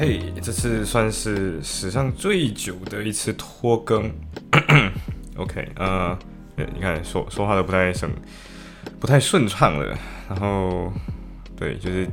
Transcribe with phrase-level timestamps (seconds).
[0.00, 4.10] 嘿这次算是史上最久的一次拖更。
[5.36, 6.18] OK，呃，
[6.56, 8.10] 你看说说话都不太顺，
[8.98, 9.94] 不太顺畅了。
[10.26, 10.90] 然后，
[11.54, 12.08] 对，就是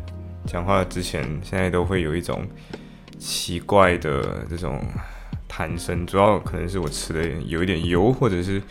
[0.45, 2.45] 讲话之前，现在都会有一种
[3.17, 4.83] 奇怪的这种
[5.47, 8.61] 弹声，主要可能是我吃的有一点油，或者是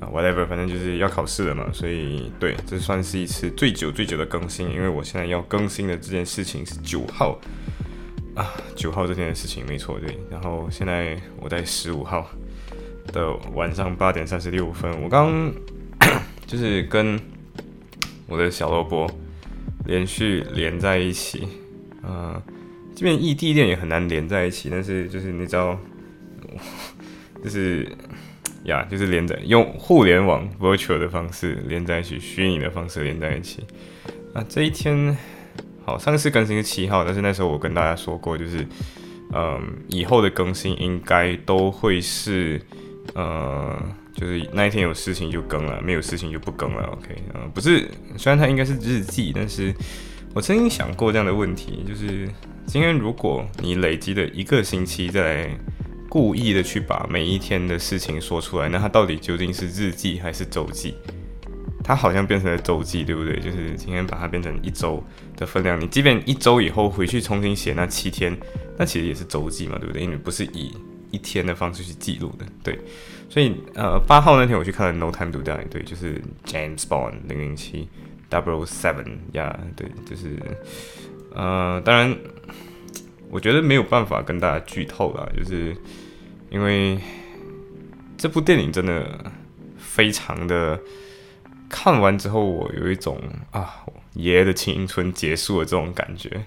[0.00, 7.38] whatever，反正就是要考试了嘛，所以对，这算是一次最久最久的更新，因为我现在要更新的这件事情是九号。
[8.34, 12.26] 啊，九号这天的事情没错对，然后现在我在十五号
[13.08, 15.52] 的晚上八点三十六分，我刚
[16.46, 17.20] 就是跟
[18.26, 19.06] 我的小萝卜
[19.84, 21.46] 连续连在一起，
[22.02, 22.40] 嗯，
[22.96, 25.78] 这边异地恋也很难连在一起，但是就是你知道，
[27.44, 27.86] 就是
[28.64, 33.62] 呀，就是连在用互联网 virtual 的方式连在一起，虚拟的方式连在一起，
[34.32, 35.14] 啊，这一天。
[35.84, 38.66] 好，上次更新是七号，但是那时候我跟大家说过，就是，
[39.32, 42.60] 嗯，以后的更新应该都会是，
[43.14, 43.76] 呃，
[44.14, 46.84] 就是那一天有事情就更了，没有事情就不更了。
[46.92, 49.74] OK，嗯，不是，虽然它应该是日记，但是
[50.34, 52.28] 我曾经想过这样的问题，就是
[52.66, 55.50] 今天如果你累积的一个星期再来
[56.08, 60.94] 故意的去把每一天的事情说出来，那它到底究竟是日记还是周记？
[61.82, 63.40] 它好像变成了周记，对不对？
[63.40, 65.02] 就是今天把它变成一周
[65.36, 65.80] 的分量。
[65.80, 68.36] 你即便一周以后回去重新写那七天，
[68.78, 70.02] 那其实也是周记嘛，对不对？
[70.02, 70.72] 因为不是以
[71.10, 72.78] 一天的方式去记录的，对。
[73.28, 77.88] 所以呃，八号那天我去看了《No Time to Die》，对，就是 James Bond 零零七
[78.30, 80.36] Double Seven 呀，对，就是
[81.34, 82.14] 呃，当然
[83.30, 85.76] 我觉得没有办法跟大家剧透了，就是
[86.50, 86.98] 因为
[88.16, 89.32] 这部电影真的
[89.78, 90.78] 非常的。
[91.72, 93.18] 看完之后，我有一种
[93.50, 96.44] 啊，爷爷的青春结束了这种感觉。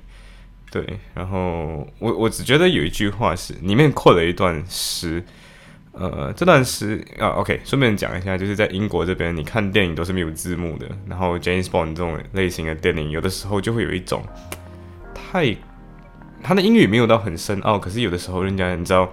[0.72, 5.24] 对，然后我我只觉得有一句话是里面扩了一段诗，
[5.94, 10.88] 呃，这段诗啊，OK，顺便讲一下，就是在英国这边，你看电影都是没有字幕的。
[11.08, 14.24] 然后 James Bond 这种类型的电影，有的时候就会有一种
[15.16, 15.56] 太
[16.44, 19.12] 他的英语没有到很深奥，可是有的时候人家你知道，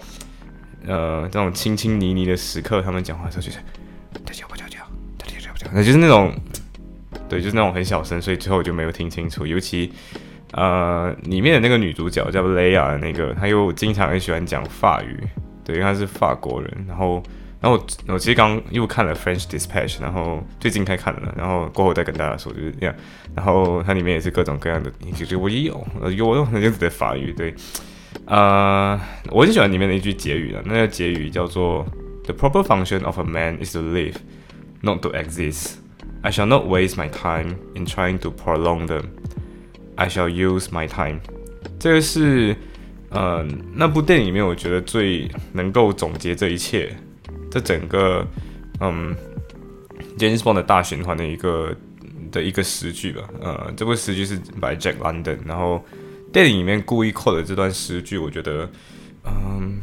[0.86, 3.58] 呃，这种亲亲昵昵的时刻，他们讲话的时候就是
[4.24, 4.51] 大家。
[5.72, 6.32] 那就是那种，
[7.28, 9.46] 对，就是那种很小声，所以最后我就没有听清楚。
[9.46, 9.92] 尤其，
[10.52, 15.18] 呃，里面的那个女主角叫雷亚的那个，她又经常很喜欢讲法语，
[15.64, 16.84] 对，因为她是法国人。
[16.88, 17.22] 然后，
[17.60, 22.94] 然后我我其实刚又看了《French Dispatch》，然后最近才看了，然后过后再跟大家说就是这样。
[23.34, 27.54] 然后它里面也是各种各样的，就是我也有，有用这样子的法语，对，
[28.26, 31.86] 呃，我很喜欢里面的一句结语的，那个结语叫做
[32.24, 34.16] “The proper function of a man is to live”。
[34.84, 35.76] Not to exist.
[36.22, 39.04] I shall not waste my time in trying to prolong them.
[39.94, 41.20] I shall use my time.
[41.78, 42.56] 这个是，
[43.10, 46.96] 呃，那部电影里面我觉得最能够总结这一切，
[47.48, 48.26] 这整个，
[48.80, 49.14] 嗯
[50.18, 51.76] ，James Bond 的大循环的一个
[52.32, 53.22] 的一个诗句吧。
[53.40, 55.84] 呃，这部诗句是 by Jack London，然后
[56.32, 58.68] 电影里面故意扣的这段诗句，我觉得，
[59.24, 59.80] 嗯，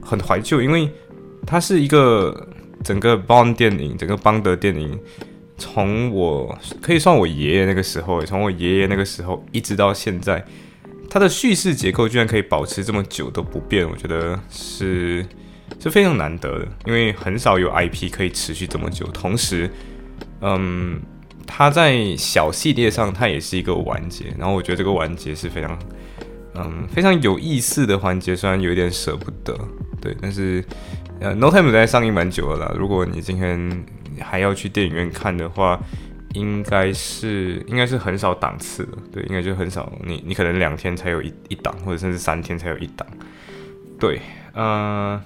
[0.00, 0.88] 很怀旧，因为
[1.44, 2.48] 它是一个。
[2.84, 4.98] 整个邦电影，整个邦德电影，
[5.56, 10.44] 从我可以算我爷爷那个时候，从我爷爷那个时候一直到现在，
[11.10, 15.26] 它的叙事结构居然可以保持这么久都不变，我觉得是
[15.80, 19.04] 是非常难得的，因为很少有 IP 可以持续这么久。
[19.08, 19.68] 同时，
[20.40, 21.00] 嗯，
[21.46, 25.78] 它在小系列上它也是一个完结，然后我觉得这个完结是非常
[26.54, 29.58] 嗯非常有意思的环节，虽然有点舍不得，
[30.00, 30.64] 对，但是。
[31.20, 32.74] 呃，No Time 在上映蛮久了啦。
[32.78, 33.84] 如果你今天
[34.20, 35.78] 还要去电影院看的话，
[36.34, 39.92] 应该是应该是很少档次的，对，应该就很少。
[40.04, 43.04] 你你可能两天才有一一档，或者甚至三天才有一档。
[43.98, 44.20] 对，
[44.52, 45.20] 呃，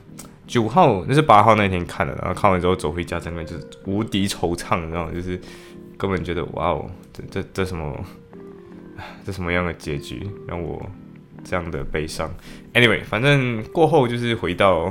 [0.46, 5.12] 九号那是八号那天看的，然后看完之后走回家，整个就是无敌惆怅，你知道吗？
[5.12, 5.38] 就是
[5.98, 8.02] 根本觉得哇哦，这这这什么，
[9.26, 10.80] 这什么样的结局让我
[11.44, 12.34] 这样的悲伤
[12.72, 14.90] ？Anyway，反正过后就是回到。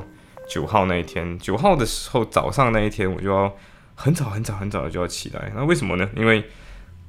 [0.52, 3.56] 九号那一天，九号的时候早上那一天，我就要
[3.96, 5.50] 很早很早很早的就要起来。
[5.56, 6.10] 那为什么呢？
[6.14, 6.44] 因为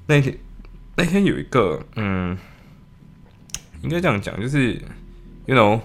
[0.06, 0.39] 那天
[0.94, 2.39] 那天有一个，嗯，
[3.83, 4.81] 应该这样讲，就是
[5.47, 5.81] ，you know，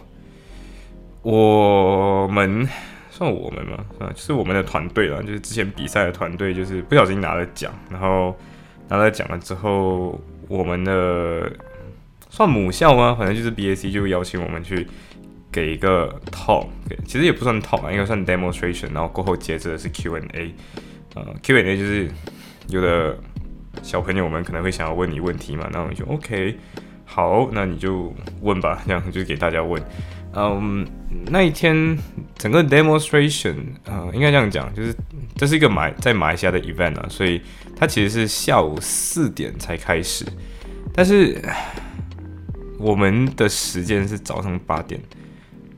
[1.24, 2.69] 我们
[3.09, 3.83] 算我们嘛？
[3.98, 8.38] 啊，就是我们的团队了，就是之前比赛的团队，就是不小心拿了奖，然后
[8.88, 11.51] 拿了奖了之后，我们的
[12.30, 13.15] 算母校吗？
[13.18, 14.88] 反正就是 BAC 就邀请我们去
[15.57, 16.68] 给一个 talk，
[17.04, 20.54] 其实也不算 talk 啊，应该算 demonstration，然后过后接着的是 Q&A，
[21.15, 22.07] 呃，Q&A 就是
[22.68, 23.18] 有的
[23.81, 26.56] 小朋友们可能会想要问你问题嘛，那我们就 OK，
[27.06, 29.81] 好，那你就问吧，这样就给大家问。
[30.36, 30.86] 嗯，
[31.31, 31.98] 那一天
[32.38, 33.56] 整个 demonstration，
[33.86, 34.95] 呃，应该这样讲，就是
[35.36, 37.42] 这是一个马在马来西亚的 event 啊，所以
[37.75, 40.24] 它其实是下午四点才开始，
[40.94, 41.42] 但是
[42.77, 45.01] 我们的时间是早上八点，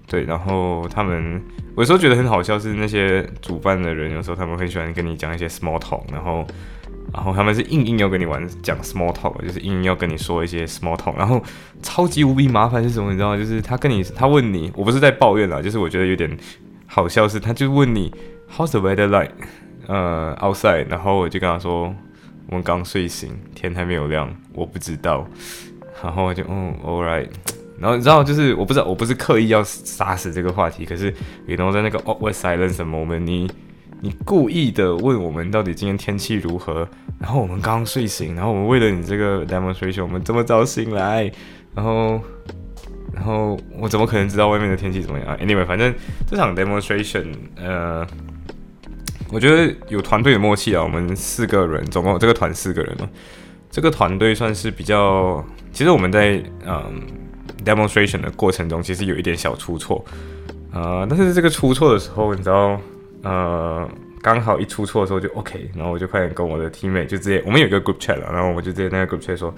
[0.09, 1.41] 对，然后他们
[1.75, 6.45] 我有时候觉得很好笑，是那些主办的人有时候他们很喜欢跟你讲一些 small talk，然后。
[7.11, 11.17] 然后他们是硬硬要跟你玩讲 small talk，就是硬硬要跟你说一些 small talk。
[11.17, 11.41] 然后
[11.81, 13.09] 超级无比麻烦是什么？
[13.09, 13.35] 你知道吗？
[13.37, 16.37] 就是他跟你，他问你，我不是在抱怨啦，就是我觉得有点
[16.85, 18.13] 好笑是，他就问你
[18.55, 19.33] how's the weather like？
[19.87, 20.85] 呃，outside。
[20.87, 21.91] 然后我就跟他说，
[22.49, 25.25] 我们刚睡醒，天还没有亮，我不知道。
[26.03, 27.27] 然后我就嗯，all right。
[27.79, 31.13] 然后你知道，就是我不知道，我不是刻意要杀死这个话题，可是
[31.47, 33.49] 也能在那个 awkward silence moment，你。
[34.01, 36.87] 你故意的问我们到底今天天气如何？
[37.19, 41.29] 然后我们刚刚睡醒，然后我们为了你这个 demonstration，我们这么早醒来，
[41.75, 42.21] 然后，
[43.11, 45.93] 然后我怎么可能知道外面的天气怎么样？Anyway，反正
[46.25, 47.25] 这场 demonstration，
[47.57, 48.07] 呃，
[49.33, 50.81] 我觉得有团队的默契啊。
[50.81, 53.09] 我们四个人，总共这个团四个人嘛，
[53.69, 55.45] 这个团队算是比较。
[55.73, 57.03] 其实我们在嗯
[57.65, 60.03] demonstration 的过程中，其实有一点小出错
[60.71, 61.05] 啊。
[61.09, 62.79] 但是这个出错的时候，你知道？
[63.21, 63.85] 呃，
[64.21, 69.53] 刚好一出错的时候就 OK，然后我就快点跟我的 teammate 就直接，我们有一个 group chat 了，然后我就直接那个 group chat 说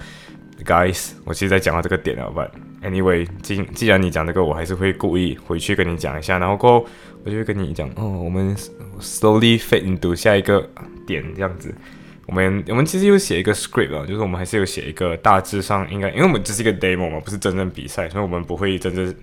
[0.64, 2.50] ，guys，我其实在讲到这个点了，but
[2.84, 6.86] anyway，既既然你讲这个，我还是会故意回去跟你讲一下，然后过后
[7.22, 8.56] 我就会跟你讲，哦，我们
[9.00, 10.68] slowly fit into 下一个
[11.06, 11.72] 点这样子，
[12.32, 19.14] 我们我们其实有写一个 script 啊，就是我们还是有写一个大致上应该，因为我们这是一个 demo 嘛，不是真正比赛，所以我们不会真正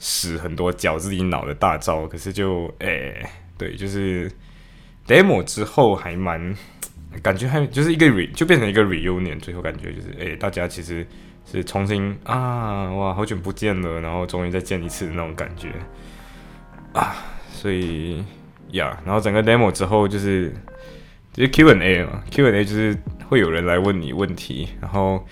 [0.00, 3.24] 使很多绞自己脑的大招，可是就诶。
[3.56, 4.30] 对，就是
[5.06, 6.54] demo 之后还蛮
[7.22, 11.04] 感觉还就是一个 re 就变成一个 reunion，最后感觉就是诶，大家其实
[11.44, 15.70] 是重新啊哇，好久不见了，然后终于再见一次的那种感觉
[16.92, 17.16] 啊，
[17.52, 18.24] 所以
[18.70, 20.52] 呀，然后整个 demo 之后就是
[21.38, 22.96] 就是 Q&A 嘛，Q&A 就是
[23.28, 25.24] 会有人来问你问题，然后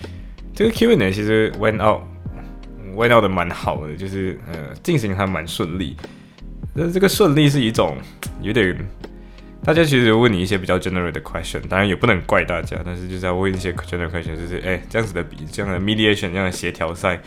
[0.55, 2.01] 这个 Q&A 其实 went out
[2.95, 5.97] went out 的蛮好的，就是呃进行还蛮顺利。
[6.73, 7.97] 那这个顺利是一种
[8.41, 8.73] 有点，
[9.65, 17.19] 大家其实问你一些比较 general 的 question，当然也不能怪大家，但是就是要问一些 general question，就是哎这样子的比这样的 mediation 这样的协调赛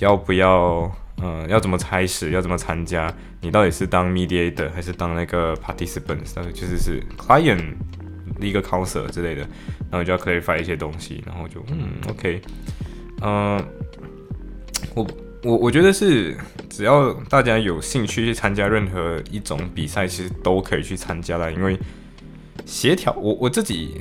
[0.00, 3.10] 要不要，嗯，要怎么开始，要怎么参加？
[3.40, 6.34] 你到底是当 mediator 还是当那个 participants？
[6.52, 7.72] 就是是 client
[8.46, 9.40] 一个 coser 之类的，
[9.90, 12.40] 然后就要 clarify 一些东西，然后就嗯 OK，
[13.22, 13.64] 嗯，
[14.94, 15.06] 我。
[15.44, 16.36] 我我觉得是，
[16.70, 21.50] 只要大家有兴趣去参加任何一种比赛，其实都可以去参加啦。
[21.50, 21.76] 因为
[22.64, 24.00] 协调，我我自己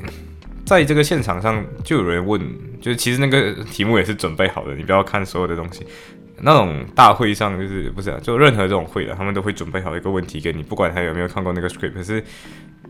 [0.63, 2.39] 在这个现场上就有人问，
[2.79, 5.83] 就是其实那个题目也是准备好的，你不要看所有的东西。
[6.41, 11.93] 那种大会上就是不是啊，就任何这种会的，他们都会准备好一个问题给你，不管他有没有看过那个 script。
[11.93, 12.23] 可是，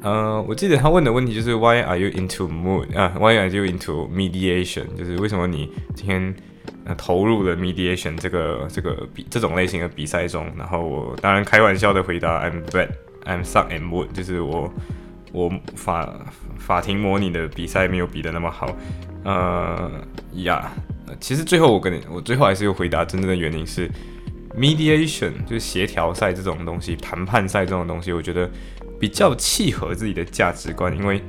[0.02, 4.86] 呃，我记得他问的问题就是 Why are you into mood 啊？Why are you into mediation？
[4.98, 6.34] 就是为什么你今天？
[6.84, 12.90] 呃，投入了 mediation 这个这个比这种类型的比赛中，然后我当然开玩笑的回答，I'm bad,
[13.24, 14.72] I'm suck and wood，就是我
[15.32, 16.08] 我法
[16.58, 18.76] 法庭模拟的比赛没有比的那么好，
[19.24, 19.92] 呃
[20.34, 20.72] 呀，
[21.20, 23.90] 其实最后我跟你，我最后还是又回答真正的原因是
[24.58, 28.50] mediation，就是协调赛这种东西，谈判赛这种东西，我觉得
[29.00, 31.22] 比较契合自己的价值观，因为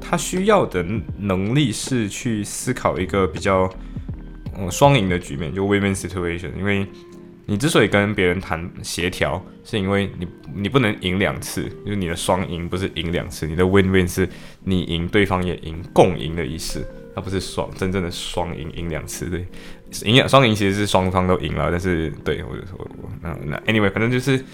[0.00, 0.84] 他需要的
[1.18, 3.70] 能力是去思考一个比较。
[4.58, 6.84] 嗯，双赢的局面就 win-win situation，因为
[7.46, 14.28] 你之所以跟别人谈协调，是因为你你不能赢两次，就是你的双赢不是赢两次，你的 win-win 是
[14.64, 16.84] 你赢对方也赢，共赢的意思，
[17.14, 19.46] 它不是双真正的双赢赢两次，对，
[20.04, 24.44] 赢两双赢其实是双方都赢了，但是对我我我那那 anyway，反正就是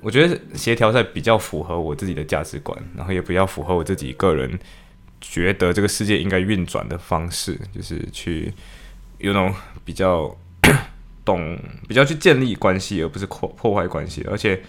[0.00, 4.58] 我觉得协调赛比较符合我自己的价值观，然后也比较符合我自己个人
[5.20, 8.52] 觉得这个世界应该运转的方式，就是去。
[9.18, 9.54] 有那种
[9.84, 10.36] 比较
[11.24, 11.56] 懂，
[11.86, 14.26] 比较去建立关系，而不是破破坏关系。
[14.28, 14.60] 而且，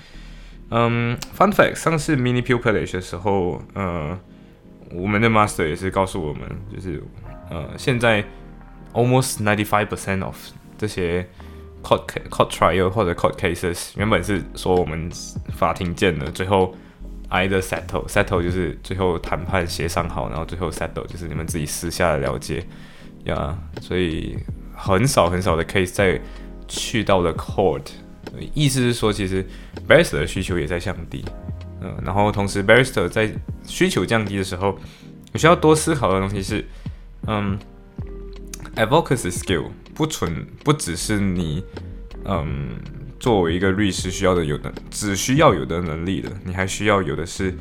[0.70, 4.16] 嗯，fun fact，上次 mini pupillage 的时候，呃，
[4.94, 6.42] 我们的 master 也是告诉我们，
[6.74, 7.04] 就是
[7.50, 8.24] 呃，现在
[8.94, 10.36] almost ninety five percent of
[10.78, 11.28] 这些
[11.82, 15.10] court court trial 或者 court cases，原本是说我们
[15.56, 16.76] 法庭见了，最后
[17.30, 22.66] either settle settle 就是最后谈判协商好，然后最后 settle 就是你们自己私下的了解
[23.26, 24.38] 呀，所以
[24.76, 26.20] 很少很少的 case 在
[26.68, 27.88] 去到了 court，
[28.54, 29.46] 意思是说其实
[29.88, 31.26] barrister 的需求也在降低，
[31.82, 33.32] 嗯，然后同时 barrister 在
[33.66, 34.78] 需求降低的时候，
[35.32, 36.66] 你需要多思考的东西是，
[37.28, 37.58] 嗯
[38.76, 39.66] ，advocacy skill。
[39.96, 41.64] 不纯不只是你，
[42.26, 42.72] 嗯，
[43.20, 47.56] 作为一个律师需要的有的，只需要有的能力的，你还需要有的是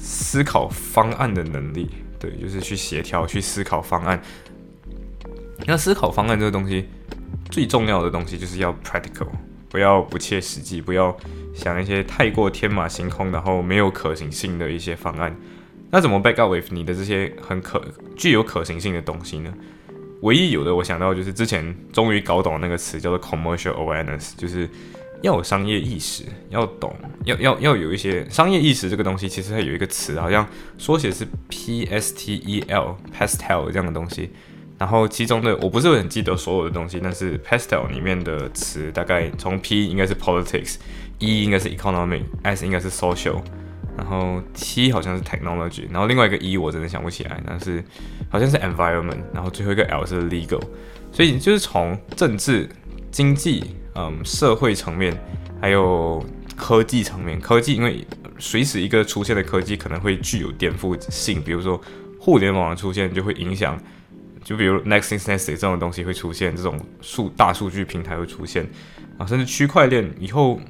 [0.00, 1.88] 思考方案的能力。
[2.18, 4.20] 对，就是去协调、去思考方案。
[5.66, 6.88] 那思考方案这个东西，
[7.48, 9.28] 最重要的东西就是要 practical，
[9.68, 11.16] 不要不切实际，不要
[11.58, 15.36] 想一些太过天马行空，然后没有可行性的一些方案。
[15.90, 17.82] 那怎么 back up with 你的这些很可
[18.16, 19.52] 具有可行性的东西呢？
[20.22, 24.68] 唯一有的我想到就是之前终于搞懂那个词叫做 commercial awareness，就是
[25.22, 30.46] 要有商业意识，要懂，要要要有一些商业意识这个东西，其实它有一个词，好像
[30.76, 34.30] 缩写是 P S T E L，pastel 这样的东西。
[34.78, 40.76] 然后其中的我不是很记得所有的东西，但是 pastel 里面的词大概从 P 应该是 politics
[41.18, 43.42] E 应该是 economic，S 应该是 social。
[43.96, 47.82] 然后 T 好像是 technology，然后另外一个 E 我真的想不起来，但是
[48.28, 50.62] 好像是 environment，然后最后一个 L 是 legal，
[51.10, 52.68] 所以就是从政治、
[53.10, 55.12] 经济、嗯社会层面，
[55.60, 58.06] 还有科技层面，科技因为
[58.38, 61.80] 随时一个出现的科技可能会具有颠覆性，比如说
[62.20, 63.76] 互联网的出现就会影响，
[64.44, 68.64] 就比如 Next Instance 这种东西会出现，这种数大数据平台会出现
[69.18, 70.60] 啊，甚至区块链以后。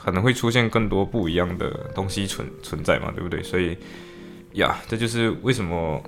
[0.00, 3.42] 可能会出现更多不一样的东西存存在嘛，对不对？
[3.42, 3.76] 所以
[4.52, 6.00] 呀，这就是为什么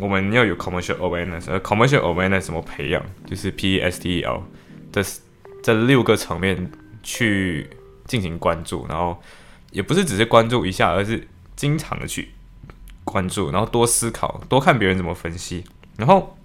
[0.00, 1.48] 我们要有 commercial awareness。
[1.48, 3.00] 而 commercial awareness 怎么培养？
[3.24, 4.42] 就是 P E S T E L
[4.92, 5.00] 这
[5.62, 6.68] 这六个层面
[7.04, 7.68] 去
[8.06, 9.16] 进行关注，然后
[9.70, 12.30] 也不是只是关注一下，而是经常的去
[13.04, 15.62] 关注，然后多思考，多看别人怎么分析，
[15.96, 16.36] 然后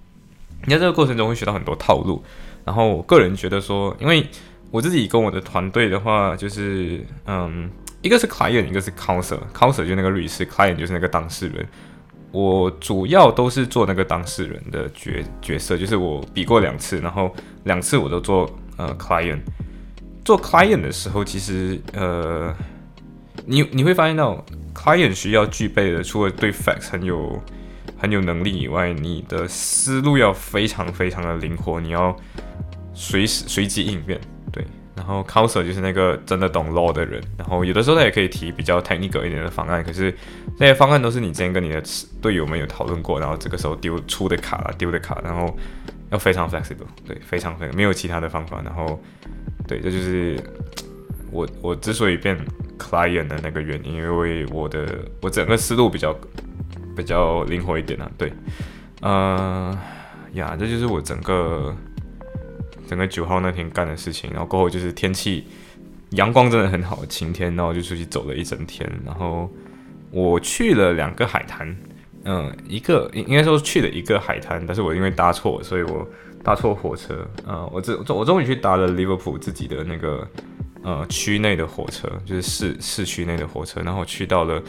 [0.65, 2.23] 你在这个过程中会学到很多套路。
[2.65, 4.25] 然后我个人觉得说，因为
[4.73, 7.69] 我自己跟我的团队的话，就是嗯，
[8.01, 11.63] 一个是 client，一个是 counsel，counsel 就那个律师，client 就是那个当事人。
[12.31, 17.31] 我主要都是做那个当事人的角角色，就是我比过两次，然后
[17.65, 19.41] 两次我都做呃 client。
[20.25, 22.51] 做 client 的时候，其实呃，
[23.45, 27.39] 你你会发现到 client 需要具备的，除了对 facts 很有
[27.95, 32.17] 很有能力以外，你的思路要非常非常的灵活，你要
[32.95, 34.19] 随时随机应变。
[34.95, 40.15] 然后 counsel 就是那个真的懂 law 的人，然后有的时候他也可以提比较 technical 一点的方案，可是
[40.59, 41.81] 那些方案都是你之前跟你的
[42.21, 45.57] 队友们有讨论过，然后这个时候丢出的卡丢的卡，然后
[46.11, 49.01] 要非常 flexible，对，非常非常没有其他的方法，然后
[49.67, 50.39] 对，这就是
[51.31, 52.37] 我我之所以变
[52.77, 56.15] client 的那个原因，因为我的我整个思路比较
[56.95, 58.31] 比较灵活一点啊，对，
[59.01, 59.77] 呃
[60.33, 61.75] 呀，这就是我整个。
[62.93, 65.47] 整个九号那天干的事情，然后过后就是天气
[66.11, 68.87] 阳光真的很好，晴天，然后就出去走了一整天。
[69.03, 69.49] 然后
[70.11, 71.75] 我去了两个海滩，
[72.23, 76.07] 嗯，一个应应该说去了一个海滩，但是我因为搭错，所以我
[76.43, 77.27] 搭错火车。
[77.47, 80.27] 嗯，我这我终于去搭了利物浦自己的那个
[80.83, 83.81] 呃区内的火车，就是市市区内的火车。
[83.81, 84.61] 然后去到了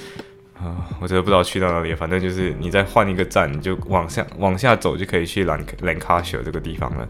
[0.58, 7.06] 啊，我真的不知道去到哪里，反正就是你再换一个站，你就往下往下走就可以去兰兰卡舍这个地方了。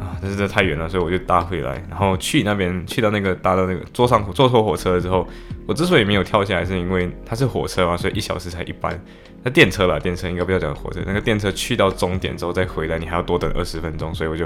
[0.00, 5.26] 啊，但是这太远了，所以我就搭回来，然后去那边，去到那个搭到那个坐上坐错火车了之后，
[5.66, 9.00] 我之所以没有跳下来，是因为它是火车嘛，所以一小时才一班。
[9.42, 14.44] 那电车吧，电车应该不要讲火车，那个电车去到终点之后再回来，你还要多等二十分钟，所以我就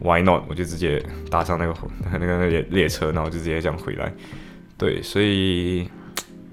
[0.00, 4.12] why not，我就直接搭上那个火 那个列列车，然后就直接这样回来。
[4.78, 5.82] 对，所以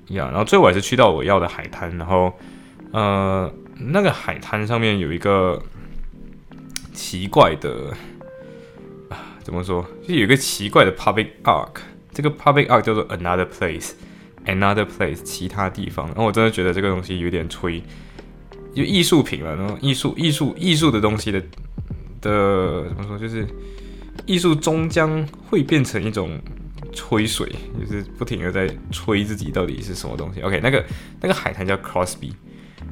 [0.08, 2.34] 呀，然后最后还是去到我要的海滩，然后
[2.92, 5.62] 呃，那个海滩上面有一个
[6.94, 7.94] 奇怪的。
[9.44, 9.86] 怎么说？
[10.08, 11.82] 就有一个奇怪的 public arc，
[12.14, 16.08] 这个 public arc 叫做 another place，another place，其他地方。
[16.08, 17.84] 然后我真的觉得这个东西有点吹，
[18.74, 19.56] 就艺术品了。
[19.56, 21.42] 然后艺术、艺术、艺术的东西的
[22.22, 23.20] 的怎么说？
[23.20, 23.46] 就是
[24.26, 26.40] 艺术终将会变成一种
[26.94, 30.40] 吹水，就是不停的在吹自己到底是什么东西。
[30.42, 30.86] OK，那个
[31.20, 32.32] 那个海滩叫 Crosby。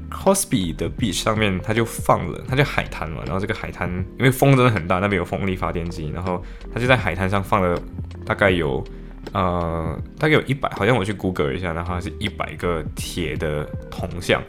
[0.10, 3.22] Cosby 的 beach 上面，它就放了，它就海滩嘛。
[3.26, 6.44] 然后这个海滩因为风真的很大，那边有风力发电机，然后
[6.74, 7.82] 它就在海滩上放了
[8.26, 8.84] 大概有
[9.32, 14.44] 呃大概有一百，好像我去 Google 一下，然后是一百个铁的铜像，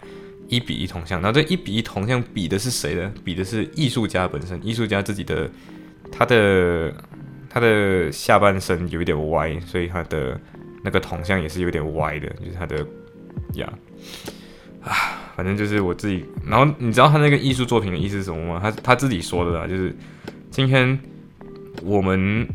[0.49, 1.23] 一比一铜像。
[1.23, 3.13] 那这一比一铜像比的是谁呢？
[3.25, 5.49] 比的是艺术家本身，艺术家自己的
[6.11, 6.93] 他的
[7.49, 10.41] 他的下半身有一点歪，所以他的
[10.83, 12.85] 那个铜像也是有点歪的，就是他的
[13.55, 13.73] 呀
[14.83, 16.25] 啊，反正就是我自己。
[16.47, 18.61] 然后你知道他那个艺术作品的意思是什么吗？
[18.63, 19.95] 他他自己说的啦，就是
[20.51, 20.99] 今天
[21.83, 22.47] 我们，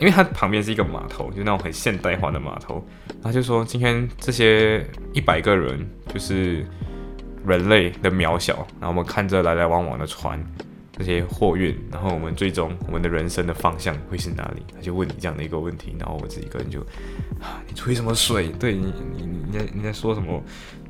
[0.00, 2.86] 因为他旁边是一个码头，就那种很现代化的码头，
[3.22, 6.66] 他就说今天这些一百个人就是
[7.46, 10.42] 人类的渺小，然后我们看着来来往往的船。
[10.96, 14.62] 这些货运，然后我们最终我们的人生的方向会是哪里？
[14.72, 16.78] 他就问你这样的一个问题，然后我自己个人就
[17.40, 18.46] 啊，你吹什么水？
[18.60, 20.40] 对你，你你在你在说什么？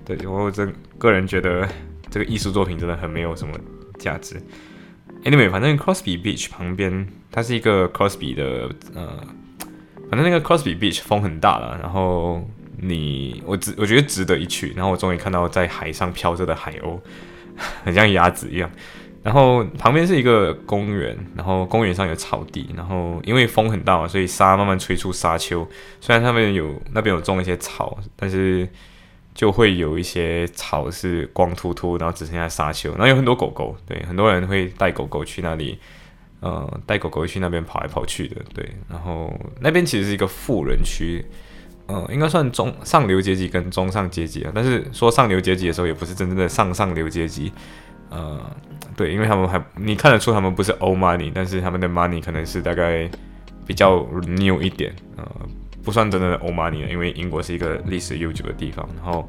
[0.04, 1.66] 对，我真个人觉得
[2.10, 3.54] 这个艺术作品真的很没有什么
[3.98, 4.40] 价值。
[5.24, 9.24] Anyway，反正 Crosby Beach 旁边它是一个 Crosby 的呃，
[10.10, 12.46] 反正那个 Crosby Beach 风很大了，然后
[12.76, 14.74] 你我值我觉得值得一去。
[14.76, 17.00] 然后我终于看到在海上飘着的海鸥，
[17.84, 18.70] 很像鸭子一样。
[19.22, 25.66] 然后旁边是一个公园，然后公园上有草地，然后因为风很大嘛，所以沙慢慢吹出沙丘。
[25.98, 28.68] 虽然他们有那边有种一些草，但是
[29.34, 32.90] 就会有一些草是光秃秃，然后只剩下沙丘。
[32.92, 35.78] 然后有很多狗狗，对，很多人会带狗狗去那里，
[36.40, 38.64] 呃，带狗狗去那边跑来跑去的，对。
[38.88, 41.24] 然后那边其实是一个富人区，
[41.86, 44.52] 呃，应该算中上流阶级跟中上阶级啊。
[44.54, 47.52] 但是说上流阶级的时候，也不是真正的上上流阶级。
[48.10, 48.40] 呃，
[48.96, 53.10] 对，因为他们还你看得出他们不是 old money，但是他们的 money 可能是大概
[53.66, 55.26] 比较 new 一点，呃，
[55.84, 58.88] 不算真正的 old money 因为英国是一个历史悠久的地方。
[58.96, 59.28] 然后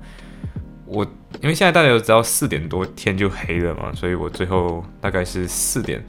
[0.86, 1.04] 我
[1.42, 6.04] 因为现在大家都知道四点多天就黑了嘛，所以我最后大概是四点。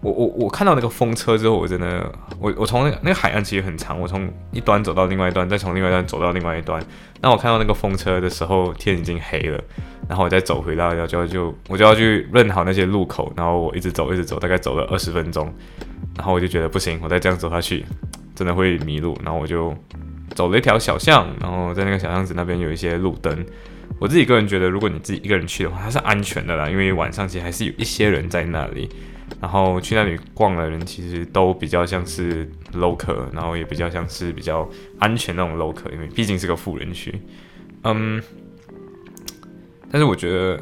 [0.00, 6.82] 我我我看到那个风车之后，我真的，我我从那个那个海岸其实很长，我从一端走到另外一端，再从另外一端走到另外一端。
[7.20, 9.62] 那我看到那个风车的时候，天已经黑了，
[10.08, 15.54] 然后我再走回到要就就我就要去认好那些路口，然后我一直走一直走，大概走了二十分钟，
[16.16, 17.84] 然后我就觉得不行，我再这样走下去
[18.34, 19.74] 真的会迷路，然后我就
[20.34, 23.44] 走了一条小巷，然后在那个小巷子那边有一些路灯。
[23.98, 28.88] 我自己个人觉得，如果你自己一个人去的话，它是安全的啦，因为晚上其实还是有一些人在那里。
[29.40, 37.14] 然后去那里逛的人其实都比较像是 local，然后也比较像是比较安全那种 local，因为毕竟是个富人区。
[37.84, 38.22] 嗯，
[39.90, 40.60] 但是我觉得，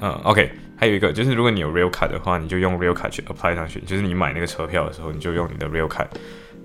[0.00, 3.80] 嗯，OK，还有一个就是，如果你有 real card 的话，你就用 real card 去 apply 上去。
[3.80, 6.08] 就是你买那个车票的时候，你就用你的 real card。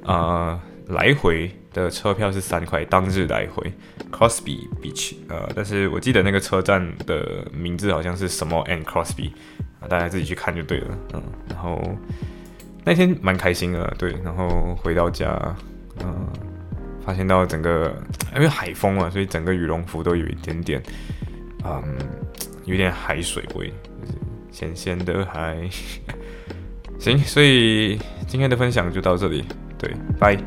[0.03, 3.71] 呃，来回的车票是三块，当日来回
[4.11, 5.15] Crosby Beach。
[5.29, 9.31] 呃，但是我记得那个车站的名字好像是什么 and Crosby。
[9.89, 11.81] 大家自己去看就对了，嗯，然后
[12.83, 15.55] 那天蛮开心的，对，然后回到家，
[16.03, 16.27] 嗯，
[17.03, 17.91] 发现到整个
[18.35, 20.83] 因为海风嘛，所以整个羽绒服都有一点点，
[21.65, 21.81] 嗯，
[22.65, 23.71] 有点海水味，
[24.51, 25.69] 咸咸的海。
[26.99, 27.97] 行，所以
[28.27, 29.43] 今天的分享就到这里，
[29.77, 30.37] 对，拜。